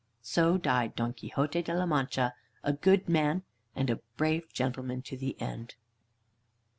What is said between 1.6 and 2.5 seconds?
de la Mancha,